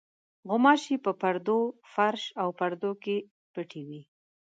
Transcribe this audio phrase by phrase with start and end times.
[0.47, 1.59] غوماشې په پردو،
[1.93, 3.17] فرش او پردو کې
[3.53, 4.01] پټې وي.